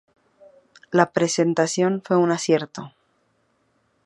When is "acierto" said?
2.31-2.91